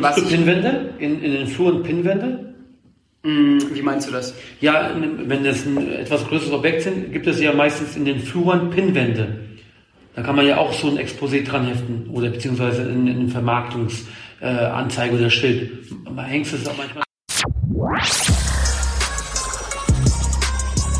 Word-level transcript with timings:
Was 0.00 0.26
Pinwände? 0.26 0.94
In, 0.98 1.22
in 1.22 1.32
den 1.32 1.46
Fluren 1.46 1.82
Pinwände? 1.82 2.54
Mm, 3.24 3.58
wie 3.74 3.82
meinst 3.82 4.08
du 4.08 4.12
das? 4.12 4.34
Ja, 4.60 4.90
wenn 4.96 5.44
das 5.44 5.66
ein 5.66 5.92
etwas 5.92 6.26
größeres 6.26 6.52
Objekt 6.52 6.82
sind, 6.82 7.12
gibt 7.12 7.26
es 7.26 7.40
ja 7.40 7.52
meistens 7.52 7.94
in 7.94 8.06
den 8.06 8.18
Fluren 8.20 8.70
Pinwände. 8.70 9.40
Da 10.14 10.22
kann 10.22 10.36
man 10.36 10.46
ja 10.46 10.56
auch 10.56 10.72
so 10.72 10.88
ein 10.88 10.98
Exposé 10.98 11.44
dran 11.44 11.66
heften 11.66 12.08
oder 12.10 12.30
beziehungsweise 12.30 12.82
in, 12.82 13.06
in 13.06 13.28
Vermarktungsanzeige 13.28 15.14
äh, 15.14 15.18
oder 15.18 15.30
Schild. 15.30 15.70
Man 16.10 16.24
hängt 16.24 16.46
es 16.46 16.66
auch 16.66 16.76
manchmal. 16.76 17.04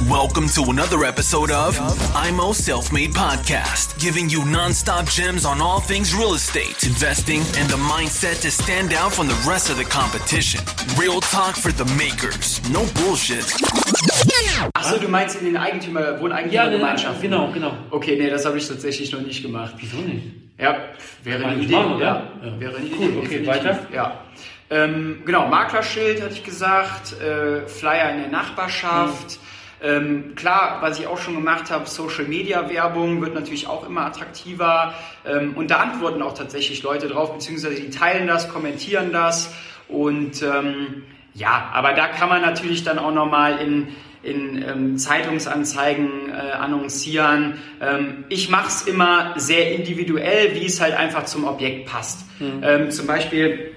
Welcome 0.09 0.49
to 0.51 0.71
another 0.71 1.05
episode 1.05 1.51
of 1.51 1.79
IMO 2.17 2.53
Self 2.53 2.93
Made 2.93 3.11
Podcast, 3.13 3.99
giving 4.01 4.29
you 4.31 4.45
non-stop 4.45 5.07
gems 5.07 5.45
on 5.45 5.61
all 5.61 5.81
things 5.81 6.15
real 6.15 6.35
estate, 6.35 6.83
investing, 6.85 7.41
and 7.59 7.69
the 7.71 7.77
mindset 7.77 8.41
to 8.43 8.51
stand 8.51 8.93
out 8.95 9.13
from 9.13 9.29
the 9.29 9.35
rest 9.47 9.71
of 9.71 9.77
the 9.77 9.85
competition. 9.85 10.61
Real 10.99 11.21
talk 11.21 11.55
for 11.57 11.71
the 11.73 11.85
makers, 11.97 12.61
no 12.71 12.81
bullshit. 13.03 13.45
Achso, 14.75 14.99
du 14.99 15.09
meinst 15.09 15.37
in 15.37 15.45
den 15.45 15.57
Eigentümer, 15.57 16.19
Wohneigentümergemeinschaften? 16.21 17.31
Ja, 17.31 17.39
genau, 17.47 17.53
genau. 17.53 17.73
Okay, 17.91 18.17
nee, 18.19 18.31
das 18.31 18.45
habe 18.47 18.59
ich 18.59 18.67
tatsächlich 18.67 19.13
noch 19.13 19.21
nicht 19.21 19.43
gemacht. 19.43 19.75
Wieso 19.79 19.99
nicht? 19.99 20.25
Ja, 20.59 20.77
wäre 21.23 21.45
eine 21.45 21.63
Idee. 21.63 21.75
Machen, 21.75 21.99
ja, 22.01 22.27
ja. 22.43 22.61
wäre 22.61 22.77
eine 22.77 22.87
Cool, 22.87 23.09
Idee. 23.09 23.19
okay, 23.19 23.39
definitiv. 23.41 23.47
weiter. 23.47 23.79
Ja. 23.93 24.21
Ähm, 24.71 25.23
genau, 25.27 25.49
Maklerschild 25.49 26.23
hatte 26.23 26.33
ich 26.35 26.45
gesagt, 26.45 27.13
äh, 27.21 27.67
Flyer 27.69 28.11
in 28.13 28.19
der 28.21 28.29
Nachbarschaft. 28.29 29.39
Mhm. 29.39 29.53
Ähm, 29.83 30.35
klar, 30.37 30.79
was 30.81 31.01
ich 31.01 31.07
auch 31.07 31.19
schon 31.19 31.35
gemacht 31.35 31.71
habe, 31.71 31.87
Social 31.87 32.25
Media 32.25 32.69
Werbung 32.71 33.21
wird 33.21 33.35
natürlich 33.35 33.67
auch 33.67 33.87
immer 33.87 34.07
attraktiver 34.07 34.95
ähm, 35.27 35.55
und 35.57 35.71
da 35.71 35.79
antworten 35.79 36.23
auch 36.23 36.35
tatsächlich 36.35 36.83
Leute 36.83 37.09
drauf, 37.09 37.33
beziehungsweise 37.33 37.81
die 37.81 37.91
teilen 37.91 38.27
das, 38.27 38.49
kommentieren 38.49 39.13
das 39.13 39.53
und 39.89 40.43
ähm, 40.43 41.03
ja, 41.35 41.71
aber 41.73 41.95
da 41.95 42.09
kann 42.09 42.29
man 42.29 42.43
natürlich 42.43 42.85
dann 42.85 42.99
auch 42.99 43.13
nochmal 43.13 43.59
in, 43.59 43.89
in 44.23 44.63
ähm, 44.63 44.99
Zeitungsanzeigen 44.99 46.31
äh, 46.31 46.53
annoncieren. 46.53 47.59
Ähm, 47.81 48.25
ich 48.29 48.51
mache 48.51 48.69
es 48.69 48.83
immer 48.83 49.35
sehr 49.37 49.75
individuell, 49.75 50.55
wie 50.55 50.67
es 50.67 50.81
halt 50.81 50.95
einfach 50.95 51.25
zum 51.25 51.45
Objekt 51.45 51.87
passt. 51.87 52.25
Ähm, 52.63 52.91
zum 52.91 53.07
Beispiel 53.07 53.73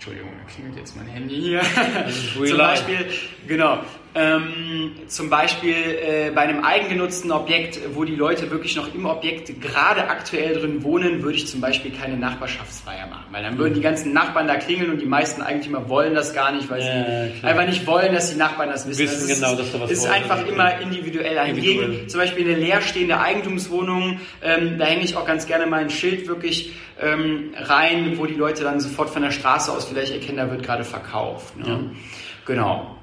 Entschuldigung, 0.00 0.30
da 0.42 0.50
klingelt 0.50 0.76
jetzt 0.78 0.96
mein 0.96 1.06
Handy 1.08 1.42
hier. 1.42 1.60
zum. 2.34 2.56
Beispiel, 2.56 3.06
genau. 3.46 3.80
Ähm, 4.12 4.92
zum 5.06 5.30
Beispiel 5.30 5.74
äh, 5.74 6.30
bei 6.34 6.40
einem 6.40 6.64
eigengenutzten 6.64 7.30
Objekt, 7.30 7.78
wo 7.94 8.02
die 8.02 8.16
Leute 8.16 8.50
wirklich 8.50 8.74
noch 8.74 8.92
im 8.92 9.06
Objekt 9.06 9.60
gerade 9.60 10.08
aktuell 10.08 10.54
drin 10.58 10.82
wohnen, 10.82 11.22
würde 11.22 11.36
ich 11.36 11.46
zum 11.46 11.60
Beispiel 11.60 11.92
keine 11.92 12.16
Nachbarschaftsfeier 12.16 13.06
machen. 13.06 13.26
Weil 13.30 13.44
dann 13.44 13.56
würden 13.56 13.74
die 13.74 13.80
ganzen 13.80 14.12
Nachbarn 14.12 14.48
da 14.48 14.56
klingeln 14.56 14.90
und 14.90 15.00
die 15.00 15.06
meisten 15.06 15.42
Eigentümer 15.42 15.88
wollen 15.88 16.14
das 16.14 16.34
gar 16.34 16.50
nicht, 16.50 16.68
weil 16.68 16.80
Ja, 16.80 16.86
sie 17.32 17.38
klar. 17.38 17.52
einfach 17.52 17.66
nicht 17.66 17.86
wollen, 17.86 18.12
dass 18.12 18.30
die 18.32 18.36
Nachbarn 18.36 18.70
das 18.70 18.88
wissen. 18.88 18.98
Wissen 19.00 19.20
Das 19.28 19.30
ist, 19.30 19.40
genau, 19.40 19.54
dass 19.54 19.72
da 19.72 19.80
was 19.80 19.90
ist 19.92 20.02
wollen. 20.02 20.12
einfach 20.12 20.46
immer 20.46 20.80
individuell. 20.80 21.38
Hingegen 21.46 22.08
zum 22.08 22.18
Beispiel 22.20 22.44
eine 22.50 22.58
leerstehende 22.58 23.20
Eigentumswohnung, 23.20 24.18
ähm, 24.42 24.76
da 24.78 24.86
hänge 24.86 25.04
ich 25.04 25.16
auch 25.16 25.24
ganz 25.26 25.46
gerne 25.46 25.66
mal 25.66 25.80
ein 25.82 25.90
Schild 25.90 26.26
wirklich 26.26 26.72
ähm, 27.00 27.54
rein, 27.56 28.14
wo 28.18 28.26
die 28.26 28.34
Leute 28.34 28.64
dann 28.64 28.80
sofort 28.80 29.10
von 29.10 29.22
der 29.22 29.30
Straße 29.30 29.70
aus 29.70 29.84
vielleicht 29.84 30.12
erkennen, 30.12 30.38
da 30.38 30.50
wird 30.50 30.64
gerade 30.64 30.82
verkauft. 30.84 31.56
Ne? 31.56 31.66
Ja. 31.68 31.80
Genau. 32.46 32.96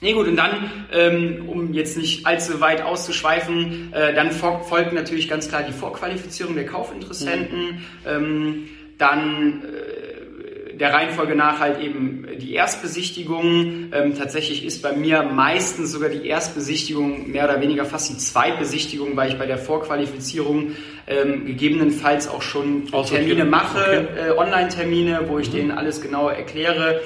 Nee, 0.00 0.12
gut, 0.12 0.28
und 0.28 0.36
dann, 0.36 0.70
ähm, 0.92 1.48
um 1.48 1.72
jetzt 1.74 1.96
nicht 1.98 2.24
allzu 2.26 2.60
weit 2.60 2.82
auszuschweifen, 2.82 3.92
äh, 3.92 4.14
dann 4.14 4.30
fol- 4.30 4.62
folgt 4.62 4.92
natürlich 4.92 5.28
ganz 5.28 5.48
klar 5.48 5.64
die 5.66 5.72
Vorqualifizierung 5.72 6.54
der 6.54 6.66
Kaufinteressenten, 6.66 7.84
ähm, 8.06 8.68
dann 8.96 9.64
äh, 9.64 10.76
der 10.76 10.92
Reihenfolge 10.94 11.34
nach 11.34 11.58
halt 11.58 11.80
eben 11.80 12.24
die 12.40 12.54
Erstbesichtigung. 12.54 13.88
Ähm, 13.92 14.14
tatsächlich 14.16 14.64
ist 14.64 14.80
bei 14.82 14.92
mir 14.92 15.24
meistens 15.24 15.90
sogar 15.90 16.08
die 16.08 16.28
Erstbesichtigung 16.28 17.32
mehr 17.32 17.46
oder 17.46 17.60
weniger 17.60 17.84
fast 17.84 18.10
die 18.10 18.16
Zweitbesichtigung, 18.16 19.16
weil 19.16 19.30
ich 19.30 19.38
bei 19.38 19.46
der 19.46 19.58
Vorqualifizierung 19.58 20.76
ähm, 21.08 21.46
gegebenenfalls 21.46 22.28
auch 22.28 22.42
schon. 22.42 22.86
Termine 23.08 23.44
mache, 23.44 24.06
Okay. 24.14 24.28
äh, 24.28 24.38
Online-Termine, 24.38 25.22
wo 25.26 25.40
ich 25.40 25.50
denen 25.50 25.72
alles 25.72 26.00
genau 26.00 26.28
erkläre, 26.28 27.00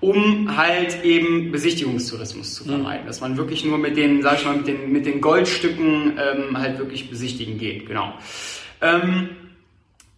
um 0.00 0.56
halt 0.56 1.04
eben 1.04 1.50
Besichtigungstourismus 1.50 2.54
zu 2.54 2.64
vermeiden. 2.64 3.06
Dass 3.06 3.20
man 3.20 3.36
wirklich 3.36 3.64
nur 3.64 3.78
mit 3.78 3.96
den, 3.96 4.22
sag 4.22 4.38
ich 4.38 4.44
mal, 4.44 4.56
mit 4.56 4.66
den, 4.66 4.92
mit 4.92 5.06
den 5.06 5.20
Goldstücken 5.20 6.18
ähm, 6.18 6.58
halt 6.58 6.78
wirklich 6.78 7.10
besichtigen 7.10 7.58
geht, 7.58 7.86
genau. 7.86 8.14
Ähm, 8.80 9.30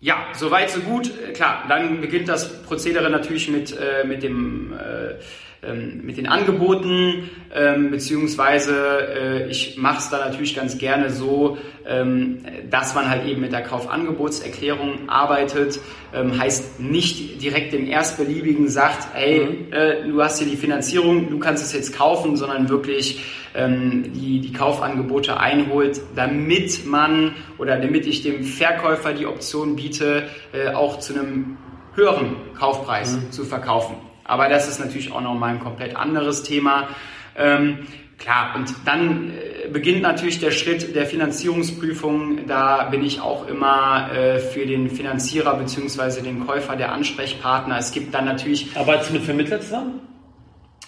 ja, 0.01 0.27
soweit, 0.35 0.71
so 0.71 0.81
gut. 0.81 1.11
Äh, 1.11 1.33
Klar, 1.33 1.65
dann 1.69 2.01
beginnt 2.01 2.29
das 2.29 2.63
Prozedere 2.63 3.11
natürlich 3.11 3.49
mit, 3.49 3.73
äh, 3.73 4.07
mit 4.07 4.23
dem 4.23 4.73
äh, 4.73 5.15
ähm, 5.63 6.01
mit 6.05 6.17
den 6.17 6.27
Angeboten, 6.27 7.29
ähm, 7.55 7.91
beziehungsweise 7.91 8.75
äh, 8.75 9.51
ich 9.51 9.77
mache 9.77 9.99
es 9.99 10.09
da 10.09 10.19
natürlich 10.19 10.55
ganz 10.55 10.79
gerne 10.79 11.11
so, 11.11 11.59
ähm, 11.87 12.39
dass 12.71 12.95
man 12.95 13.11
halt 13.11 13.27
eben 13.27 13.43
mit 13.43 13.53
der 13.53 13.63
Kaufangebotserklärung 13.63 15.09
arbeitet. 15.09 15.81
Ähm, 16.15 16.39
heißt 16.39 16.81
nicht 16.81 17.43
direkt 17.43 17.73
dem 17.73 17.87
Erstbeliebigen 17.87 18.69
sagt, 18.69 19.09
hey, 19.13 19.67
äh, 19.71 20.09
du 20.09 20.23
hast 20.23 20.39
hier 20.39 20.49
die 20.49 20.57
Finanzierung, 20.57 21.29
du 21.29 21.39
kannst 21.39 21.63
es 21.63 21.73
jetzt 21.73 21.95
kaufen, 21.95 22.37
sondern 22.37 22.69
wirklich 22.69 23.23
ähm, 23.55 24.13
die, 24.15 24.41
die 24.41 24.53
Kaufangebote 24.53 25.39
einholt, 25.39 26.01
damit 26.17 26.87
man 26.87 27.35
oder 27.59 27.77
damit 27.79 28.07
ich 28.07 28.23
dem 28.23 28.45
Verkäufer 28.45 29.13
die 29.13 29.27
Option 29.27 29.77
biete, 29.77 30.25
äh, 30.53 30.73
auch 30.73 31.01
zu 31.01 31.15
einem 31.15 31.59
höheren 31.95 32.37
Kaufpreis 32.59 33.19
zu 33.31 33.45
verkaufen. 33.45 34.10
Aber 34.31 34.49
das 34.49 34.69
ist 34.69 34.79
natürlich 34.79 35.13
auch 35.13 35.21
nochmal 35.21 35.51
ein 35.55 35.61
komplett 35.61 35.97
anderes 35.97 36.43
Thema. 36.45 36.89
Ähm, 37.37 37.87
klar, 38.19 38.55
und 38.55 38.73
dann 38.85 39.31
äh, 39.31 39.69
beginnt 39.69 40.03
natürlich 40.03 40.39
der 40.41 40.53
Schritt 40.53 40.95
der 40.95 41.07
Finanzierungsprüfung. 41.07 42.47
Da 42.47 42.85
bin 42.85 43.05
ich 43.05 43.21
auch 43.21 43.49
immer 43.49 44.11
äh, 44.13 44.39
für 44.39 44.67
den 44.67 44.89
Finanzierer 44.91 45.55
bzw. 45.57 46.23
den 46.23 46.47
Käufer 46.47 46.77
der 46.77 46.93
Ansprechpartner. 46.93 47.77
Es 47.79 47.93
gibt 47.93 48.15
dann 48.15 48.25
natürlich 48.25 48.77
Arbeitest 48.77 49.11
du 49.11 49.15
mit 49.15 49.25
Vermittler 49.25 49.61
zusammen? 49.61 50.01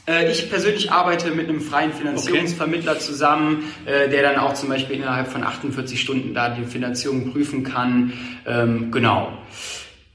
äh, 0.06 0.30
Ich 0.30 0.48
persönlich 0.48 0.92
arbeite 0.92 1.30
mit 1.32 1.48
einem 1.48 1.60
freien 1.60 1.92
Finanzierungsvermittler 1.92 2.98
zusammen, 3.00 3.64
äh, 3.86 4.08
der 4.08 4.22
dann 4.22 4.38
auch 4.38 4.54
zum 4.54 4.68
Beispiel 4.68 4.96
innerhalb 4.96 5.28
von 5.28 5.42
48 5.42 6.00
Stunden 6.00 6.32
da 6.34 6.50
die 6.50 6.64
Finanzierung 6.64 7.32
prüfen 7.32 7.64
kann. 7.64 8.12
Ähm, 8.46 8.90
genau. 8.92 9.32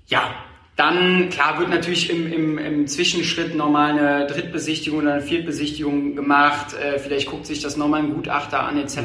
Ja, 0.07 0.33
dann, 0.77 1.29
klar, 1.29 1.57
wird 1.57 1.69
natürlich 1.69 2.11
im, 2.11 2.31
im, 2.31 2.57
im 2.59 2.87
Zwischenschritt 2.87 3.55
nochmal 3.55 3.97
eine 3.97 4.27
Drittbesichtigung 4.27 4.99
oder 4.99 5.13
eine 5.13 5.21
Viertbesichtigung 5.23 6.15
gemacht. 6.15 6.75
Äh, 6.75 6.99
vielleicht 6.99 7.29
guckt 7.29 7.47
sich 7.47 7.61
das 7.61 7.77
nochmal 7.77 8.03
ein 8.03 8.13
Gutachter 8.13 8.61
an, 8.61 8.77
etc. 8.77 8.99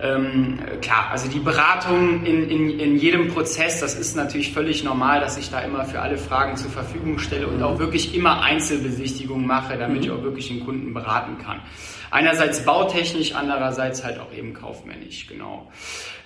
Ähm, 0.00 0.58
klar, 0.80 1.10
also 1.12 1.30
die 1.30 1.38
Beratung 1.38 2.26
in, 2.26 2.50
in, 2.50 2.80
in 2.80 2.96
jedem 2.96 3.28
Prozess, 3.28 3.78
das 3.78 3.94
ist 3.94 4.16
natürlich 4.16 4.52
völlig 4.52 4.82
normal, 4.82 5.20
dass 5.20 5.38
ich 5.38 5.50
da 5.50 5.60
immer 5.60 5.84
für 5.84 6.00
alle 6.00 6.18
Fragen 6.18 6.56
zur 6.56 6.72
Verfügung 6.72 7.20
stelle 7.20 7.46
und 7.46 7.62
auch 7.62 7.78
wirklich 7.78 8.12
immer 8.12 8.42
Einzelbesichtigungen 8.42 9.46
mache, 9.46 9.78
damit 9.78 10.04
ich 10.04 10.10
auch 10.10 10.24
wirklich 10.24 10.48
den 10.48 10.64
Kunden 10.64 10.92
beraten 10.92 11.38
kann. 11.38 11.60
Einerseits 12.10 12.64
bautechnisch, 12.64 13.36
andererseits 13.36 14.02
halt 14.02 14.18
auch 14.18 14.32
eben 14.36 14.52
kaufmännisch, 14.52 15.28
genau. 15.28 15.70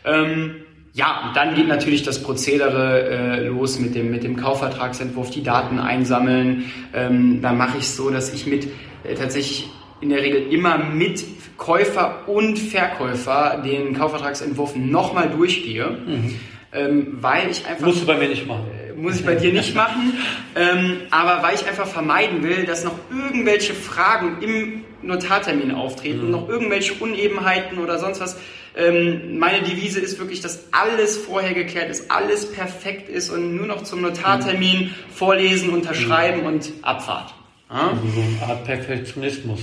Ähm, 0.06 0.64
ja, 0.96 1.28
und 1.28 1.36
dann 1.36 1.54
geht 1.54 1.68
natürlich 1.68 2.04
das 2.04 2.22
Prozedere 2.22 3.02
äh, 3.10 3.46
los 3.48 3.78
mit 3.78 3.94
dem, 3.94 4.10
mit 4.10 4.24
dem 4.24 4.34
Kaufvertragsentwurf, 4.34 5.28
die 5.28 5.42
Daten 5.42 5.78
einsammeln. 5.78 6.72
Ähm, 6.94 7.42
da 7.42 7.52
mache 7.52 7.76
ich 7.76 7.84
es 7.84 7.96
so, 7.96 8.08
dass 8.08 8.32
ich 8.32 8.46
mit 8.46 8.66
äh, 9.04 9.14
tatsächlich 9.14 9.68
in 10.00 10.08
der 10.08 10.22
Regel 10.22 10.50
immer 10.50 10.78
mit 10.78 11.22
Käufer 11.58 12.26
und 12.26 12.58
Verkäufer 12.58 13.62
den 13.62 13.92
Kaufvertragsentwurf 13.92 14.74
nochmal 14.74 15.28
durchgehe, 15.28 15.98
ähm, 16.72 17.18
weil 17.20 17.50
ich 17.50 17.66
einfach 17.66 17.86
Musst 17.88 18.00
du 18.00 18.06
bei 18.06 18.16
mir 18.16 18.30
nicht 18.30 18.46
machen. 18.46 18.64
muss 18.96 19.16
ich 19.16 19.26
bei 19.26 19.34
dir 19.34 19.52
nicht 19.52 19.74
machen, 19.74 20.14
ähm, 20.54 20.96
aber 21.10 21.42
weil 21.42 21.56
ich 21.56 21.68
einfach 21.68 21.86
vermeiden 21.86 22.42
will, 22.42 22.64
dass 22.64 22.84
noch 22.84 22.96
irgendwelche 23.10 23.74
Fragen 23.74 24.38
im 24.40 24.84
Notartermin 25.02 25.72
auftreten, 25.72 26.30
noch 26.30 26.48
irgendwelche 26.48 26.94
Unebenheiten 26.94 27.76
oder 27.76 27.98
sonst 27.98 28.22
was. 28.22 28.38
Ähm, 28.76 29.38
meine 29.38 29.62
Devise 29.62 30.00
ist 30.00 30.18
wirklich, 30.18 30.42
dass 30.42 30.66
alles 30.70 31.16
vorher 31.16 31.54
geklärt 31.54 31.90
ist, 31.90 32.10
alles 32.10 32.52
perfekt 32.52 33.08
ist 33.08 33.30
und 33.30 33.56
nur 33.56 33.66
noch 33.66 33.84
zum 33.84 34.02
Notartermin 34.02 34.94
vorlesen, 35.08 35.70
unterschreiben 35.70 36.42
und 36.42 36.72
Abfahrt. 36.82 37.32
Ja? 37.70 37.88
Also 37.88 38.02
so 38.14 38.20
eine 38.20 38.52
Art 38.52 38.64
Perfektionismus. 38.64 39.60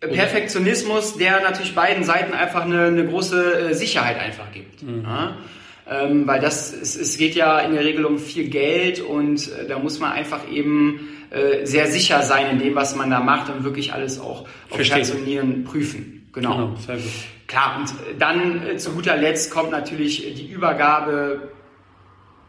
Perfektionismus, 0.00 1.16
der 1.16 1.40
natürlich 1.40 1.74
beiden 1.74 2.04
Seiten 2.04 2.34
einfach 2.34 2.62
eine, 2.62 2.84
eine 2.84 3.06
große 3.06 3.70
äh, 3.70 3.74
Sicherheit 3.74 4.18
einfach 4.20 4.52
gibt. 4.52 4.82
Ja? 4.82 5.38
Ähm, 5.90 6.26
weil 6.26 6.40
das, 6.40 6.70
es, 6.70 6.96
es 6.96 7.16
geht 7.16 7.34
ja 7.34 7.60
in 7.60 7.72
der 7.72 7.82
Regel 7.82 8.04
um 8.04 8.18
viel 8.18 8.50
Geld 8.50 9.00
und 9.00 9.50
äh, 9.52 9.66
da 9.66 9.78
muss 9.78 10.00
man 10.00 10.12
einfach 10.12 10.46
eben 10.52 11.08
äh, 11.30 11.64
sehr 11.64 11.86
sicher 11.86 12.22
sein 12.22 12.50
in 12.50 12.58
dem, 12.58 12.74
was 12.74 12.94
man 12.94 13.10
da 13.10 13.20
macht 13.20 13.50
und 13.50 13.64
wirklich 13.64 13.94
alles 13.94 14.20
auch 14.20 14.42
auf 14.42 14.76
Verstehe. 14.76 14.98
Herz 14.98 15.10
und 15.12 15.24
Nieren 15.24 15.64
prüfen. 15.64 16.28
Genau. 16.34 16.56
Genau, 16.56 16.76
sehr 16.76 16.96
gut. 16.96 17.04
Klar, 17.48 17.78
und 17.78 18.20
dann 18.20 18.66
äh, 18.66 18.76
zu 18.76 18.92
guter 18.92 19.16
Letzt 19.16 19.50
kommt 19.50 19.70
natürlich 19.70 20.34
die 20.34 20.46
Übergabe 20.46 21.50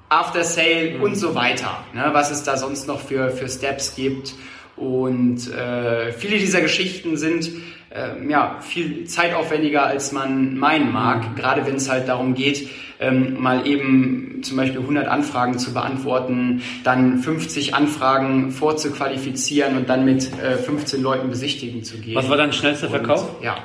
After 0.10 0.44
Sale 0.44 0.96
mhm. 0.98 1.02
und 1.02 1.16
so 1.16 1.34
weiter. 1.34 1.84
Ne, 1.94 2.10
was 2.12 2.30
es 2.30 2.44
da 2.44 2.58
sonst 2.58 2.88
noch 2.88 3.00
für, 3.00 3.32
für 3.32 3.50
Steps 3.50 3.96
gibt. 3.96 4.34
Und 4.76 5.52
äh, 5.52 6.12
viele 6.14 6.38
dieser 6.38 6.62
Geschichten 6.62 7.18
sind 7.18 7.50
äh, 7.90 8.30
ja, 8.30 8.60
viel 8.62 9.06
zeitaufwendiger, 9.06 9.86
als 9.86 10.12
man 10.12 10.58
meinen 10.58 10.92
mag, 10.92 11.32
mhm. 11.32 11.36
gerade 11.36 11.66
wenn 11.66 11.76
es 11.76 11.90
halt 11.90 12.08
darum 12.08 12.36
geht, 12.36 12.70
ähm, 13.00 13.42
mal 13.42 13.66
eben 13.66 14.42
zum 14.44 14.58
Beispiel 14.58 14.82
100 14.82 15.08
Anfragen 15.08 15.58
zu 15.58 15.74
beantworten, 15.74 16.62
dann 16.84 17.20
50 17.20 17.74
Anfragen 17.74 18.52
vorzuqualifizieren 18.52 19.78
und 19.78 19.90
dann 19.90 20.06
mit 20.06 20.32
äh, 20.42 20.58
15 20.58 21.02
Leuten 21.02 21.30
besichtigen 21.30 21.84
zu 21.84 21.98
gehen. 21.98 22.16
Was 22.16 22.30
war 22.30 22.38
dein 22.38 22.52
schnellster 22.52 22.90
Verkauf? 22.90 23.38
Und, 23.38 23.46
ja. 23.46 23.58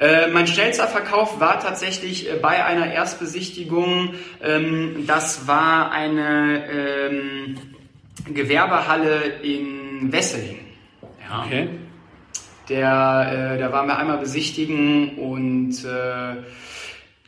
Äh, 0.00 0.28
mein 0.28 0.46
schnellster 0.46 0.88
Verkauf 0.88 1.40
war 1.40 1.60
tatsächlich 1.60 2.26
äh, 2.26 2.36
bei 2.36 2.64
einer 2.64 2.90
Erstbesichtigung. 2.90 4.14
Ähm, 4.42 5.04
das 5.06 5.46
war 5.46 5.92
eine 5.92 6.64
ähm, 6.70 7.58
Gewerbehalle 8.32 9.20
in 9.42 10.10
Wesseling. 10.10 10.58
Ja. 11.28 11.44
Okay. 11.44 11.68
Der, 12.70 13.56
äh, 13.56 13.58
da 13.58 13.72
waren 13.72 13.88
wir 13.88 13.98
einmal 13.98 14.16
besichtigen 14.16 15.18
und 15.18 15.76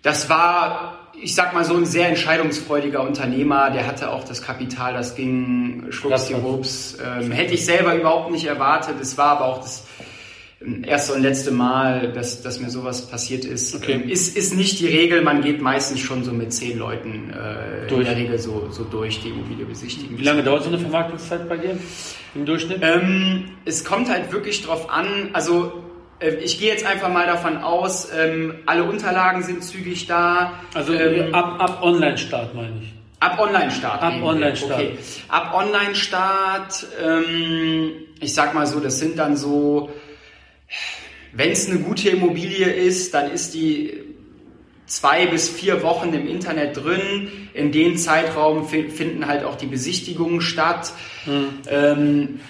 das 0.03 0.29
war 0.29 0.99
ich 1.21 1.35
sag 1.35 1.53
mal 1.53 1.65
so 1.65 1.77
ein 1.77 1.85
sehr 1.85 2.09
entscheidungsfreudiger 2.09 3.03
Unternehmer, 3.03 3.71
der 3.71 3.87
hatte 3.87 4.11
auch 4.11 4.25
das 4.25 4.43
Kapital, 4.43 4.95
das 4.95 5.15
ging 5.15 5.87
schwuppsdiwupps. 5.91 6.99
Ähm, 7.05 7.31
hätte 7.31 7.55
ich 7.55 7.65
selber 7.65 7.95
überhaupt 7.95 8.31
nicht 8.31 8.47
erwartet. 8.47 8.97
Es 9.01 9.19
war 9.19 9.37
aber 9.37 9.45
auch 9.45 9.61
das 9.61 9.85
erste 10.83 11.15
und 11.15 11.23
letzte 11.23 11.51
Mal, 11.51 12.13
dass, 12.13 12.43
dass 12.43 12.61
mir 12.61 12.71
sowas 12.71 13.09
passiert 13.09 13.45
ist. 13.45 13.75
Okay. 13.75 13.93
Ähm, 13.93 14.09
ist. 14.09 14.37
Ist 14.37 14.55
nicht 14.55 14.81
die 14.81 14.87
Regel, 14.87 15.23
man 15.23 15.43
geht 15.43 15.61
meistens 15.61 16.01
schon 16.01 16.25
so 16.25 16.33
mit 16.33 16.53
zehn 16.53 16.79
Leuten 16.79 17.31
äh, 17.31 17.89
durch. 17.89 18.01
in 18.01 18.05
der 18.07 18.17
Regel 18.17 18.39
so, 18.39 18.69
so 18.71 18.85
durch 18.85 19.21
die 19.23 19.29
Immobilie 19.29 19.65
besichtigen. 19.65 20.19
Wie 20.19 20.25
lange 20.25 20.43
dauert 20.43 20.65
so 20.65 20.69
eine 20.69 20.79
Vermarktungszeit 20.79 21.49
bei 21.49 21.57
dir 21.57 21.77
im 22.35 22.47
Durchschnitt? 22.47 22.79
Ähm, 22.83 23.45
es 23.65 23.85
kommt 23.85 24.09
halt 24.09 24.33
wirklich 24.33 24.63
drauf 24.63 24.91
an, 24.91 25.31
also 25.33 25.83
äh, 26.23 26.35
ich 26.37 26.59
gehe 26.59 26.69
jetzt 26.69 26.87
einfach 26.87 27.09
mal 27.09 27.27
davon 27.27 27.59
aus, 27.59 28.09
ähm, 28.17 28.55
alle 28.67 28.85
Unterlagen 28.85 29.43
sind 29.43 29.65
zügig 29.65 30.07
da. 30.07 30.55
Also 30.75 30.95
ähm, 30.95 31.35
ab, 31.35 31.57
ab 31.59 31.83
Online-Start 31.83 32.55
meine 32.55 32.79
ich. 32.81 32.93
Ab 33.21 33.39
Online-Start. 33.39 34.03
Ab 34.03 34.15
Online-Start. 34.21 34.81
Okay. 34.81 34.99
Ab 35.29 35.55
Online-Start, 35.55 36.87
ähm, 37.05 37.93
ich 38.21 38.35
sag 38.35 38.53
mal 38.53 38.67
so, 38.67 38.81
das 38.81 38.99
sind 38.99 39.17
dann 39.17 39.37
so, 39.37 39.91
wenn 41.33 41.51
es 41.51 41.69
eine 41.69 41.79
gute 41.79 42.11
Immobilie 42.11 42.67
ist, 42.67 43.15
dann 43.15 43.31
ist 43.31 43.55
die 43.55 44.03
zwei 44.87 45.27
bis 45.27 45.49
vier 45.49 45.83
Wochen 45.83 46.13
im 46.13 46.29
Internet 46.29 46.77
drin. 46.77 47.49
In 47.55 47.73
dem 47.73 47.97
Zeitraum 47.97 48.69
finden 48.69 49.27
halt 49.27 49.45
auch 49.45 49.57
die 49.57 49.67
Besichtigungen 49.67 50.41
statt. 50.41 50.93
Hm. 51.25 51.49
Ähm, 51.69 52.41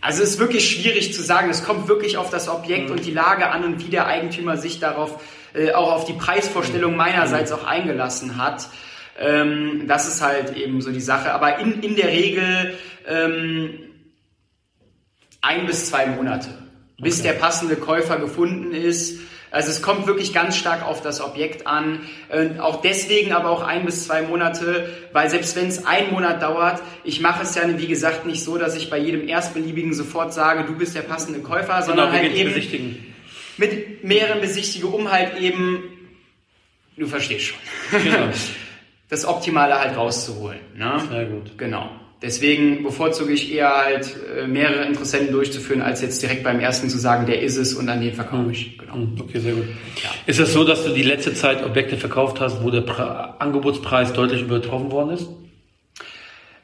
also 0.00 0.24
es 0.24 0.30
ist 0.30 0.38
wirklich 0.40 0.68
schwierig 0.68 1.14
zu 1.14 1.22
sagen. 1.22 1.48
Es 1.48 1.64
kommt 1.64 1.86
wirklich 1.86 2.16
auf 2.16 2.28
das 2.28 2.48
Objekt 2.48 2.86
mhm. 2.86 2.96
und 2.96 3.06
die 3.06 3.12
Lage 3.12 3.50
an 3.50 3.62
und 3.62 3.86
wie 3.86 3.88
der 3.88 4.08
Eigentümer 4.08 4.56
sich 4.56 4.80
darauf, 4.80 5.22
äh, 5.54 5.72
auch 5.72 5.92
auf 5.92 6.04
die 6.04 6.12
Preisvorstellung 6.12 6.90
mhm. 6.90 6.98
meinerseits 6.98 7.52
auch 7.52 7.64
eingelassen 7.64 8.36
hat. 8.36 8.68
Ähm, 9.20 9.84
das 9.86 10.08
ist 10.08 10.20
halt 10.20 10.56
eben 10.56 10.80
so 10.80 10.90
die 10.90 11.00
Sache. 11.00 11.32
Aber 11.32 11.60
in, 11.60 11.80
in 11.82 11.94
der 11.94 12.08
Regel 12.08 12.74
ähm, 13.06 13.78
ein 15.42 15.66
bis 15.66 15.90
zwei 15.90 16.06
Monate, 16.06 16.48
bis 16.98 17.20
okay. 17.20 17.28
der 17.28 17.34
passende 17.34 17.76
Käufer 17.76 18.18
gefunden 18.18 18.72
ist. 18.72 19.20
Also 19.50 19.70
es 19.70 19.82
kommt 19.82 20.06
wirklich 20.06 20.32
ganz 20.32 20.56
stark 20.56 20.82
auf 20.82 21.02
das 21.02 21.20
Objekt 21.20 21.66
an. 21.66 22.00
Und 22.30 22.58
auch 22.58 22.80
deswegen 22.80 23.32
aber 23.32 23.50
auch 23.50 23.62
ein 23.62 23.84
bis 23.84 24.06
zwei 24.06 24.22
Monate, 24.22 24.88
weil 25.12 25.28
selbst 25.28 25.54
wenn 25.56 25.68
es 25.68 25.84
ein 25.84 26.10
Monat 26.10 26.40
dauert, 26.40 26.80
ich 27.04 27.20
mache 27.20 27.42
es 27.42 27.54
ja 27.54 27.62
wie 27.78 27.86
gesagt 27.86 28.24
nicht 28.24 28.42
so, 28.42 28.56
dass 28.56 28.74
ich 28.76 28.88
bei 28.88 28.96
jedem 28.96 29.28
Erstbeliebigen 29.28 29.92
sofort 29.92 30.32
sage, 30.32 30.64
du 30.64 30.74
bist 30.74 30.96
der 30.96 31.02
passende 31.02 31.40
Käufer, 31.40 31.74
genau, 31.74 31.86
sondern 31.86 32.12
halt 32.12 32.32
eben 32.32 32.54
besichtigen. 32.54 33.14
mit 33.58 34.04
mehreren 34.04 34.40
Besichtigungen, 34.40 34.94
um 34.94 35.12
halt 35.12 35.38
eben, 35.38 35.82
du 36.96 37.06
verstehst 37.06 37.44
schon, 37.44 38.02
genau. 38.02 38.28
das 39.10 39.26
Optimale 39.26 39.78
halt 39.78 39.94
rauszuholen. 39.94 40.60
Ne? 40.74 41.02
Sehr 41.10 41.26
gut. 41.26 41.58
Genau. 41.58 41.90
Deswegen 42.22 42.84
bevorzuge 42.84 43.32
ich 43.32 43.52
eher 43.52 43.76
halt 43.76 44.14
äh, 44.38 44.46
mehrere 44.46 44.84
Interessenten 44.84 45.32
durchzuführen, 45.32 45.82
als 45.82 46.02
jetzt 46.02 46.22
direkt 46.22 46.44
beim 46.44 46.60
ersten 46.60 46.88
zu 46.88 46.98
sagen, 46.98 47.26
der 47.26 47.42
ist 47.42 47.56
es 47.56 47.74
und 47.74 47.88
an 47.88 48.00
den 48.00 48.14
verkaufe 48.14 48.52
ich. 48.52 48.78
Genau. 48.78 48.94
Hm, 48.94 49.16
okay, 49.20 49.40
sehr 49.40 49.54
gut. 49.54 49.64
Ja. 50.02 50.10
Ist 50.26 50.38
es 50.38 50.52
so, 50.52 50.62
dass 50.62 50.84
du 50.84 50.92
die 50.92 51.02
letzte 51.02 51.34
Zeit 51.34 51.64
Objekte 51.64 51.96
verkauft 51.96 52.40
hast, 52.40 52.62
wo 52.62 52.70
der 52.70 52.82
pra 52.82 53.36
Angebotspreis 53.40 54.12
deutlich 54.12 54.42
übertroffen 54.42 54.92
worden 54.92 55.10
ist? 55.10 55.28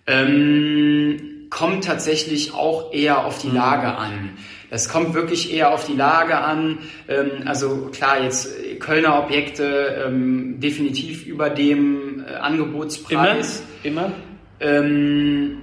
Ähm, 0.06 1.48
kommt 1.50 1.84
tatsächlich 1.84 2.54
auch 2.54 2.92
eher 2.92 3.26
auf 3.26 3.40
die 3.40 3.48
hm. 3.48 3.56
Lage 3.56 3.88
an. 3.88 4.30
Das 4.70 4.88
kommt 4.88 5.14
wirklich 5.14 5.52
eher 5.52 5.72
auf 5.72 5.86
die 5.86 5.94
Lage 5.94 6.38
an. 6.38 6.78
Ähm, 7.08 7.30
also 7.46 7.90
klar, 7.92 8.22
jetzt 8.22 8.48
Kölner 8.78 9.18
Objekte 9.24 10.04
ähm, 10.06 10.60
definitiv 10.60 11.26
über 11.26 11.50
dem 11.50 12.24
äh, 12.24 12.34
Angebotspreis. 12.34 13.64
Immer? 13.82 14.02
Immer? 14.02 14.12
Ähm, 14.60 15.62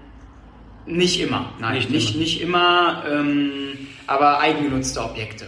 nicht 0.85 1.19
immer, 1.19 1.53
nein, 1.59 1.75
nicht, 1.75 1.89
nicht 1.89 2.09
immer, 2.09 2.19
nicht 2.19 2.41
immer 2.41 3.03
ähm, 3.09 3.87
aber 4.07 4.39
eigengenutzte 4.39 5.03
Objekte. 5.03 5.47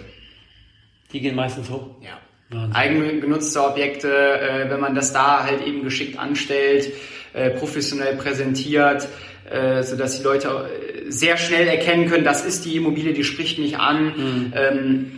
Die 1.14 1.22
gehen 1.22 1.36
meistens 1.36 1.70
hoch? 1.70 1.90
Ja. 2.02 2.20
Wahnsinn. 2.50 2.76
Eigengenutzte 2.76 3.64
Objekte, 3.64 4.10
äh, 4.10 4.70
wenn 4.70 4.80
man 4.80 4.96
das 4.96 5.12
da 5.12 5.44
halt 5.44 5.66
eben 5.66 5.84
geschickt 5.84 6.18
anstellt, 6.18 6.94
äh, 7.38 7.51
professionell 7.51 8.16
präsentiert, 8.16 9.07
äh, 9.50 9.84
sodass 9.84 10.18
die 10.18 10.24
Leute 10.24 10.48
äh, 10.50 11.12
sehr 11.12 11.38
schnell 11.38 11.68
erkennen 11.68 12.10
können, 12.10 12.24
das 12.24 12.44
ist 12.44 12.66
die 12.66 12.75
Immobilie, 12.75 13.13
die 13.13 13.24
spricht 13.24 13.60
mich 13.60 13.78
an. 13.78 14.06
Mhm. 14.06 14.54
Ähm, 14.56 15.12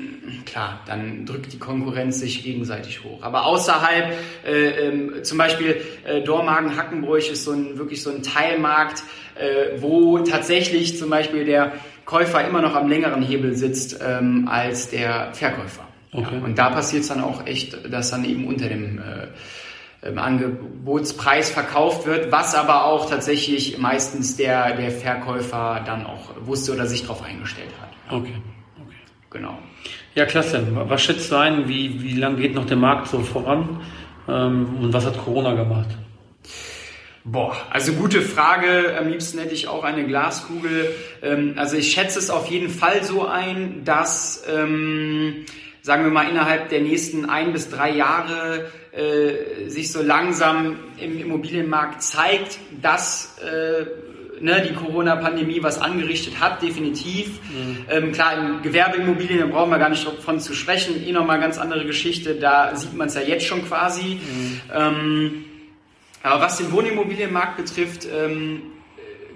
klar, 0.45 0.81
dann 0.85 1.25
drückt 1.25 1.53
die 1.53 1.59
Konkurrenz 1.59 2.19
sich 2.19 2.43
gegenseitig 2.43 3.03
hoch. 3.03 3.23
Aber 3.23 3.45
außerhalb, 3.45 4.13
äh, 4.45 4.51
ähm, 4.51 5.23
zum 5.23 5.37
Beispiel 5.37 5.81
äh, 6.05 6.21
Dormagen, 6.21 6.77
Hackenbräuch 6.77 7.31
ist 7.31 7.43
so 7.43 7.51
ein, 7.51 7.77
wirklich 7.77 8.03
so 8.03 8.11
ein 8.11 8.21
Teilmarkt, 8.21 9.03
äh, 9.35 9.81
wo 9.81 10.19
tatsächlich 10.19 10.97
zum 10.97 11.09
Beispiel 11.09 11.45
der 11.45 11.71
Käufer 12.05 12.45
immer 12.47 12.61
noch 12.61 12.75
am 12.75 12.89
längeren 12.89 13.21
Hebel 13.21 13.55
sitzt 13.55 13.99
ähm, 14.05 14.47
als 14.47 14.89
der 14.89 15.33
Verkäufer. 15.33 15.87
Okay. 16.11 16.35
Ja, 16.37 16.43
und 16.43 16.57
da 16.57 16.69
passiert 16.69 17.03
es 17.03 17.09
dann 17.09 17.21
auch 17.21 17.45
echt, 17.45 17.77
dass 17.91 18.11
dann 18.11 18.25
eben 18.25 18.47
unter 18.47 18.67
dem 18.67 18.97
äh, 18.97 19.27
Angebotspreis 20.01 21.51
verkauft 21.51 22.05
wird, 22.05 22.31
was 22.31 22.55
aber 22.55 22.85
auch 22.85 23.09
tatsächlich 23.09 23.77
meistens 23.77 24.37
der, 24.37 24.75
der 24.75 24.91
Verkäufer 24.91 25.83
dann 25.85 26.05
auch 26.05 26.31
wusste 26.41 26.73
oder 26.73 26.87
sich 26.87 27.01
darauf 27.01 27.23
eingestellt 27.23 27.71
hat. 27.81 27.89
Okay. 28.07 28.35
okay. 28.81 28.95
Genau. 29.29 29.57
Ja, 30.15 30.25
klasse. 30.25 30.65
Was 30.71 31.01
schätzt 31.01 31.31
du 31.31 31.35
ein? 31.35 31.67
Wie, 31.67 32.01
wie 32.01 32.13
lange 32.13 32.37
geht 32.37 32.55
noch 32.55 32.65
der 32.65 32.77
Markt 32.77 33.07
so 33.07 33.19
voran? 33.19 33.81
Ähm, 34.27 34.77
und 34.81 34.93
was 34.93 35.05
hat 35.05 35.17
Corona 35.17 35.53
gemacht? 35.53 35.89
Boah, 37.25 37.55
also 37.69 37.93
gute 37.93 38.21
Frage. 38.21 38.97
Am 38.97 39.09
liebsten 39.09 39.39
hätte 39.39 39.53
ich 39.53 39.67
auch 39.67 39.83
eine 39.83 40.05
Glaskugel. 40.07 40.95
Ähm, 41.21 41.53
also 41.57 41.75
ich 41.75 41.91
schätze 41.91 42.17
es 42.17 42.29
auf 42.29 42.47
jeden 42.47 42.69
Fall 42.69 43.03
so 43.03 43.27
ein, 43.27 43.83
dass, 43.83 44.43
ähm, 44.49 45.45
sagen 45.81 46.03
wir 46.03 46.11
mal, 46.11 46.29
innerhalb 46.29 46.69
der 46.69 46.81
nächsten 46.81 47.29
ein 47.29 47.53
bis 47.53 47.69
drei 47.69 47.91
Jahre 47.91 48.69
äh, 48.91 49.69
sich 49.69 49.91
so 49.91 50.01
langsam 50.01 50.77
im 50.97 51.19
Immobilienmarkt 51.19 52.03
zeigt, 52.03 52.59
dass 52.81 53.37
äh, 53.39 53.85
ne, 54.41 54.61
die 54.67 54.73
Corona-Pandemie 54.73 55.61
was 55.63 55.79
angerichtet 55.79 56.39
hat, 56.39 56.61
definitiv. 56.61 57.39
Mhm. 57.49 57.85
Ähm, 57.89 58.11
klar, 58.11 58.37
in 58.37 58.61
Gewerbeimmobilien, 58.61 59.39
da 59.39 59.45
brauchen 59.45 59.71
wir 59.71 59.79
gar 59.79 59.89
nicht 59.89 60.05
davon 60.05 60.39
zu 60.39 60.53
sprechen, 60.53 61.05
eh 61.05 61.11
nochmal 61.11 61.39
ganz 61.39 61.57
andere 61.57 61.85
Geschichte, 61.85 62.35
da 62.35 62.75
sieht 62.75 62.93
man 62.93 63.07
es 63.07 63.15
ja 63.15 63.21
jetzt 63.21 63.45
schon 63.45 63.65
quasi. 63.65 64.19
Mhm. 64.19 64.61
Ähm, 64.73 65.45
aber 66.21 66.41
was 66.41 66.57
den 66.57 66.71
Wohnimmobilienmarkt 66.71 67.57
betrifft, 67.57 68.05
ähm, 68.05 68.61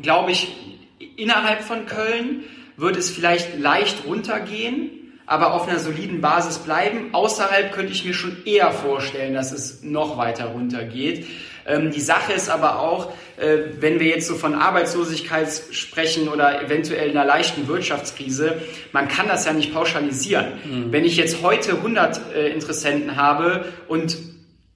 glaube 0.02 0.32
ich, 0.32 0.80
innerhalb 1.16 1.64
von 1.64 1.86
Köln 1.86 2.44
wird 2.76 2.98
es 2.98 3.10
vielleicht 3.10 3.60
leicht 3.60 4.06
runtergehen, 4.06 4.90
aber 5.25 5.53
auf 5.53 5.68
einer 5.68 5.80
soliden 5.80 6.22
Basis 6.22 6.58
bleiben. 6.58 7.13
Außerhalb 7.13 7.72
könnte 7.72 7.94
ich 7.94 8.06
mir 8.06 8.13
schon 8.13 8.46
eher 8.46 8.72
vorstellen, 8.72 9.34
dass 9.34 9.51
es 9.51 9.84
noch 9.84 10.18
weiter 10.18 10.48
runtergeht. 10.48 11.25
Ähm, 11.65 11.92
die 11.92 12.01
Sache 12.01 12.34
ist 12.34 12.50
aber 12.50 12.80
auch, 12.80 13.13
äh, 13.38 13.58
wenn 13.80 14.00
wir 14.00 14.08
jetzt 14.08 14.27
so 14.27 14.36
von 14.36 14.53
Arbeitslosigkeit 14.53 15.48
sprechen 15.72 16.27
oder 16.27 16.62
eventuell 16.62 17.10
einer 17.10 17.25
leichten 17.25 17.68
Wirtschaftskrise, 17.68 18.62
man 18.92 19.08
kann 19.08 19.27
das 19.27 19.46
ja 19.46 19.53
nicht 19.53 19.74
pauschalisieren. 19.74 20.46
Mhm. 20.65 20.92
Wenn 20.92 21.06
ich 21.06 21.18
jetzt 21.18 21.42
heute 21.42 21.72
100 21.72 22.34
äh, 22.36 22.50
Interessenten 22.50 23.15
habe 23.15 23.65
und 23.88 24.18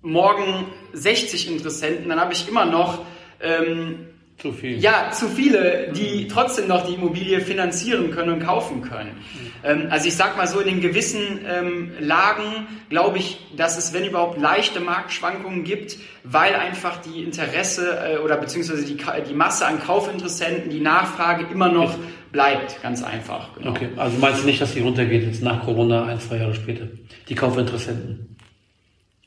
morgen 0.01 0.65
60 0.93 1.51
Interessenten, 1.51 2.09
dann 2.09 2.21
habe 2.21 2.33
ich 2.33 2.47
immer 2.47 2.65
noch 2.65 3.05
ähm, 3.41 4.07
Zu 4.37 4.51
viel. 4.51 4.77
Ja, 4.77 5.09
zu 5.11 5.29
viele, 5.29 5.91
die 5.93 6.27
trotzdem 6.27 6.67
noch 6.67 6.85
die 6.85 6.93
Immobilie 6.93 7.41
finanzieren 7.41 8.11
können 8.11 8.33
und 8.33 8.39
kaufen 8.39 8.83
können. 8.83 9.17
Ähm, 9.63 9.87
also 9.89 10.07
ich 10.07 10.15
sag 10.15 10.37
mal 10.37 10.45
so, 10.45 10.59
in 10.59 10.67
den 10.67 10.81
gewissen 10.81 11.39
ähm, 11.47 11.91
Lagen 11.99 12.67
glaube 12.89 13.17
ich, 13.17 13.39
dass 13.55 13.79
es, 13.79 13.93
wenn 13.93 14.05
überhaupt, 14.05 14.39
leichte 14.39 14.79
Marktschwankungen 14.79 15.63
gibt, 15.63 15.97
weil 16.23 16.53
einfach 16.53 17.01
die 17.01 17.23
Interesse 17.23 17.97
äh, 17.97 18.17
oder 18.19 18.37
beziehungsweise 18.37 18.85
die, 18.85 18.97
die 19.27 19.33
Masse 19.33 19.65
an 19.65 19.79
Kaufinteressenten, 19.79 20.69
die 20.69 20.81
Nachfrage 20.81 21.47
immer 21.51 21.69
noch 21.69 21.95
bleibt, 22.31 22.79
ganz 22.83 23.03
einfach. 23.03 23.55
Genau. 23.55 23.71
Okay, 23.71 23.89
also 23.97 24.19
meinst 24.19 24.43
du 24.43 24.45
nicht, 24.45 24.61
dass 24.61 24.73
die 24.73 24.81
runtergeht 24.81 25.23
jetzt 25.23 25.41
nach 25.41 25.65
Corona 25.65 26.05
ein, 26.05 26.19
zwei 26.19 26.37
Jahre 26.37 26.53
später? 26.53 26.85
Die 27.27 27.33
Kaufinteressenten? 27.33 28.35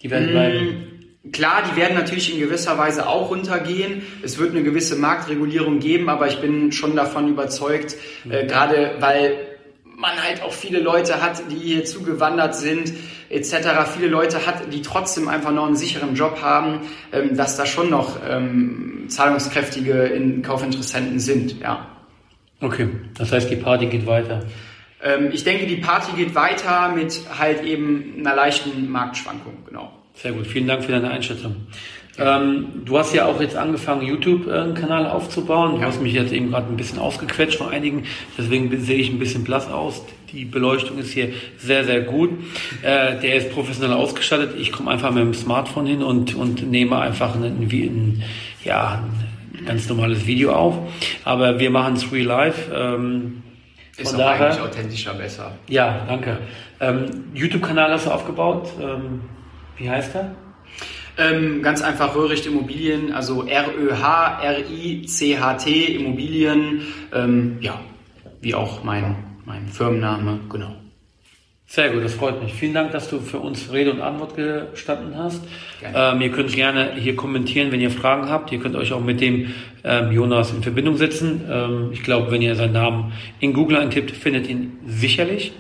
Die 0.03 0.11
werden 0.11 0.29
bleiben? 0.29 1.00
Klar, 1.33 1.63
die 1.71 1.77
werden 1.77 1.95
natürlich 1.95 2.33
in 2.33 2.41
gewisser 2.41 2.79
Weise 2.79 3.07
auch 3.07 3.31
runtergehen. 3.31 4.03
Es 4.23 4.39
wird 4.39 4.53
eine 4.53 4.63
gewisse 4.63 4.97
Marktregulierung 4.97 5.79
geben, 5.79 6.09
aber 6.09 6.29
ich 6.29 6.41
bin 6.41 6.73
schon 6.73 6.97
davon 6.97 7.29
überzeugt, 7.29 7.97
äh, 8.31 8.47
gerade 8.47 8.97
weil 9.01 9.37
man 9.85 10.13
halt 10.23 10.43
auch 10.43 10.53
viele 10.53 10.81
Leute 10.81 11.23
hat, 11.23 11.43
die 11.51 11.57
hier 11.57 11.85
zugewandert 11.85 12.57
sind, 12.57 12.95
etc. 13.29 13.53
Viele 13.95 14.09
Leute 14.09 14.47
hat, 14.47 14.73
die 14.73 14.81
trotzdem 14.81 15.29
einfach 15.29 15.53
noch 15.53 15.67
einen 15.67 15.77
sicheren 15.77 16.15
Job 16.15 16.41
haben, 16.41 16.81
ähm, 17.13 17.37
dass 17.37 17.59
da 17.59 17.67
schon 17.67 17.91
noch 17.91 18.19
ähm, 18.27 19.05
zahlungskräftige 19.09 20.05
in 20.05 20.41
Kaufinteressenten 20.41 21.21
sind, 21.21 21.61
ja. 21.61 21.87
Okay, 22.63 22.89
das 23.17 23.31
heißt, 23.31 23.51
die 23.51 23.57
Party 23.57 23.87
geht 23.87 24.07
weiter. 24.07 24.47
Ähm, 25.03 25.31
ich 25.33 25.45
denke, 25.45 25.67
die 25.67 25.77
Party 25.77 26.13
geht 26.17 26.35
weiter 26.35 26.89
mit 26.95 27.21
halt 27.39 27.63
eben 27.63 28.17
einer 28.19 28.35
leichten 28.35 28.91
Marktschwankung, 28.91 29.65
genau. 29.67 30.00
Sehr 30.15 30.33
gut, 30.33 30.47
vielen 30.47 30.67
Dank 30.67 30.85
für 30.85 30.93
deine 30.93 31.11
Einschätzung. 31.11 31.57
Ähm, 32.19 32.83
du 32.85 32.99
hast 32.99 33.15
ja 33.15 33.27
auch 33.27 33.41
jetzt 33.41 33.57
angefangen, 33.57 34.03
YouTube-Kanal 34.03 35.07
aufzubauen. 35.07 35.77
Du 35.77 35.81
ja. 35.81 35.87
hast 35.87 36.03
mich 36.03 36.13
jetzt 36.13 36.33
eben 36.33 36.51
gerade 36.51 36.69
ein 36.69 36.77
bisschen 36.77 36.99
ausgequetscht 36.99 37.57
von 37.57 37.71
einigen, 37.71 38.05
deswegen 38.37 38.79
sehe 38.81 38.99
ich 38.99 39.11
ein 39.11 39.19
bisschen 39.19 39.45
blass 39.45 39.69
aus. 39.71 40.05
Die 40.33 40.45
Beleuchtung 40.45 40.99
ist 40.99 41.13
hier 41.13 41.31
sehr, 41.59 41.85
sehr 41.85 42.03
gut. 42.03 42.31
Äh, 42.83 43.19
der 43.21 43.37
ist 43.37 43.53
professionell 43.53 43.97
ausgestattet. 43.97 44.55
Ich 44.59 44.71
komme 44.71 44.91
einfach 44.91 45.11
mit 45.13 45.23
dem 45.23 45.35
Smartphone 45.35 45.87
hin 45.87 46.03
und, 46.03 46.35
und 46.35 46.71
nehme 46.71 46.99
einfach 46.99 47.35
ein, 47.35 47.43
ein, 47.43 48.23
ja, 48.65 49.03
ein 49.59 49.65
ganz 49.65 49.89
normales 49.89 50.27
Video 50.27 50.53
auf. 50.53 50.79
Aber 51.25 51.59
wir 51.59 51.71
machen 51.71 51.95
es 51.95 52.13
real 52.13 52.27
life. 52.27 52.71
Ähm, 52.73 53.43
ist 53.97 54.15
auch 54.15 54.19
daher, 54.19 54.47
eigentlich 54.47 54.63
authentischer 54.63 55.15
besser. 55.15 55.53
Ja, 55.69 56.05
danke. 56.07 56.39
Ähm, 56.81 57.07
YouTube-Kanal 57.35 57.93
hast 57.93 58.07
du 58.07 58.11
aufgebaut. 58.11 58.71
Wie 59.81 59.91
heißt 59.91 60.15
er? 60.15 60.37
Ähm, 61.17 61.63
ganz 61.63 61.83
einfach 61.83 62.15
Röhricht 62.15 62.45
Immobilien, 62.47 63.13
also 63.13 63.47
R-Ö-H-R-I-C-H-T 63.47 64.05
Immobilien, 65.97 66.83
ähm, 67.13 67.57
ja, 67.61 67.81
wie 68.41 68.55
auch 68.55 68.85
mein, 68.85 69.17
mein 69.47 69.67
Firmenname, 69.69 70.39
genau. 70.51 70.77
Sehr 71.73 71.91
gut, 71.91 72.03
das 72.03 72.15
freut 72.15 72.43
mich. 72.43 72.53
Vielen 72.53 72.75
Dank, 72.75 72.91
dass 72.91 73.09
du 73.09 73.21
für 73.21 73.39
uns 73.39 73.73
Rede 73.73 73.93
und 73.93 74.01
Antwort 74.01 74.35
gestanden 74.35 75.17
hast. 75.17 75.41
Ähm, 75.95 76.21
ihr 76.21 76.33
könnt 76.33 76.53
gerne 76.53 76.95
hier 76.97 77.15
kommentieren, 77.15 77.71
wenn 77.71 77.81
ihr 77.81 77.93
Fragen 77.93 78.29
habt. 78.29 78.51
Ihr 78.51 78.59
könnt 78.59 78.75
euch 78.75 78.93
auch 78.93 79.01
mit 79.01 79.21
dem 79.21 79.55
ähm, 79.85 80.11
Jonas 80.11 80.51
in 80.53 80.65
Verbindung 80.65 80.97
setzen. 80.97 81.43
Ähm, 81.49 81.91
ich 81.93 82.03
glaube, 82.03 82.33
wenn 82.33 82.43
ihr 82.43 82.57
seinen 82.57 82.73
Namen 82.73 83.13
in 83.39 83.53
Google 83.53 83.77
eintippt, 83.77 84.11
findet 84.11 84.49
ihn 84.49 84.79
sicherlich. 84.85 85.53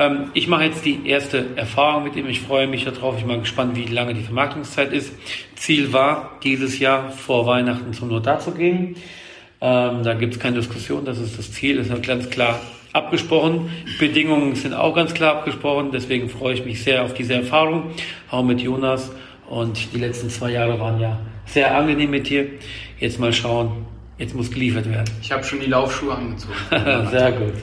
Ähm, 0.00 0.32
ich 0.34 0.48
mache 0.48 0.64
jetzt 0.64 0.84
die 0.84 1.06
erste 1.06 1.46
Erfahrung 1.54 2.02
mit 2.02 2.16
ihm. 2.16 2.28
Ich 2.28 2.40
freue 2.40 2.66
mich 2.66 2.84
darauf. 2.84 3.14
Ich 3.14 3.20
bin 3.20 3.28
mal 3.28 3.38
gespannt, 3.38 3.76
wie 3.76 3.84
lange 3.84 4.14
die 4.14 4.22
Vermarktungszeit 4.22 4.92
ist. 4.92 5.12
Ziel 5.54 5.92
war, 5.92 6.32
dieses 6.42 6.80
Jahr 6.80 7.12
vor 7.12 7.46
Weihnachten 7.46 7.92
zum 7.92 8.08
Notar 8.08 8.40
zu 8.40 8.50
gehen. 8.50 8.96
Ähm, 9.60 10.02
da 10.02 10.14
gibt 10.14 10.34
es 10.34 10.40
keine 10.40 10.56
Diskussion. 10.56 11.04
Das 11.04 11.20
ist 11.20 11.38
das 11.38 11.52
Ziel. 11.52 11.76
Das 11.76 11.86
ist 11.86 12.02
ganz 12.04 12.28
klar 12.28 12.58
abgesprochen. 12.94 13.70
Bedingungen 13.98 14.54
sind 14.54 14.72
auch 14.72 14.94
ganz 14.94 15.12
klar 15.12 15.36
abgesprochen. 15.36 15.90
Deswegen 15.92 16.30
freue 16.30 16.54
ich 16.54 16.64
mich 16.64 16.82
sehr 16.82 17.04
auf 17.04 17.12
diese 17.12 17.34
Erfahrung. 17.34 17.90
Auch 18.30 18.42
mit 18.42 18.62
Jonas. 18.62 19.12
Und 19.48 19.92
die 19.92 19.98
letzten 19.98 20.30
zwei 20.30 20.52
Jahre 20.52 20.80
waren 20.80 20.98
ja 20.98 21.18
sehr 21.44 21.76
angenehm 21.76 22.10
mit 22.10 22.30
dir. 22.30 22.46
Jetzt 22.98 23.20
mal 23.20 23.32
schauen, 23.32 23.84
Jetzt 24.16 24.32
muss 24.32 24.48
geliefert 24.48 24.88
werden. 24.88 25.10
Ich 25.20 25.32
habe 25.32 25.42
schon 25.42 25.58
die 25.58 25.66
Laufschuhe 25.66 26.14
angezogen. 26.14 26.54
Sehr 27.10 27.32
gut. 27.32 27.54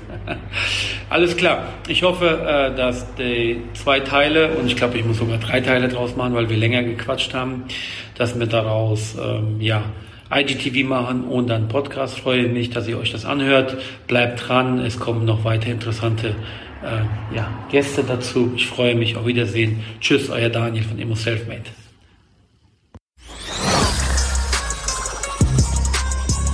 Alles 1.09 1.37
klar. 1.37 1.63
Ich 1.87 2.03
hoffe, 2.03 2.27
äh, 2.27 2.75
dass 2.75 3.15
die 3.15 3.61
zwei 3.73 4.01
Teile, 4.01 4.49
und 4.55 4.67
ich 4.67 4.75
glaube, 4.75 4.97
ich 4.97 5.05
muss 5.05 5.17
sogar 5.17 5.37
drei 5.37 5.61
Teile 5.61 5.87
draus 5.87 6.17
machen, 6.17 6.33
weil 6.33 6.49
wir 6.49 6.57
länger 6.57 6.83
gequatscht 6.83 7.33
haben, 7.33 7.63
dass 8.15 8.37
wir 8.37 8.47
daraus 8.47 9.15
ähm, 9.15 9.61
ja, 9.61 9.83
IGTV 10.33 10.87
machen 10.87 11.23
und 11.23 11.49
dann 11.49 11.67
Podcast. 11.67 12.19
Freue 12.19 12.47
mich, 12.47 12.69
dass 12.69 12.87
ihr 12.87 12.97
euch 12.97 13.11
das 13.11 13.25
anhört. 13.25 13.77
Bleibt 14.07 14.47
dran. 14.47 14.79
Es 14.79 14.99
kommen 14.99 15.25
noch 15.25 15.43
weitere 15.43 15.71
interessante 15.71 16.35
äh, 16.83 17.35
ja, 17.35 17.49
Gäste 17.69 18.03
dazu. 18.03 18.51
Ich 18.55 18.67
freue 18.67 18.95
mich. 18.95 19.17
Auf 19.17 19.25
Wiedersehen. 19.25 19.83
Tschüss, 19.99 20.29
euer 20.29 20.49
Daniel 20.49 20.83
von 20.83 20.97
Immo 20.99 21.15
Selfmade. 21.15 21.80